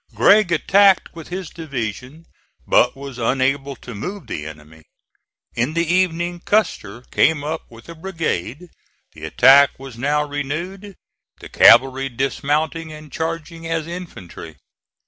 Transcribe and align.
Gregg 0.15 0.51
attacked 0.51 1.13
with 1.13 1.27
his 1.27 1.51
division, 1.51 2.25
but 2.65 2.95
was 2.97 3.19
unable 3.19 3.75
to 3.75 3.93
move 3.93 4.25
the 4.25 4.47
enemy. 4.47 4.81
In 5.53 5.75
the 5.75 5.85
evening 5.85 6.39
Custer 6.43 7.01
came 7.11 7.43
up 7.43 7.69
with 7.69 7.87
a 7.87 7.93
brigade. 7.93 8.69
The 9.13 9.25
attack 9.25 9.77
was 9.77 9.99
now 9.99 10.27
renewed, 10.27 10.95
the 11.39 11.49
cavalry 11.49 12.09
dismounting 12.09 12.91
and 12.91 13.11
charging 13.11 13.67
as 13.67 13.85
infantry. 13.85 14.57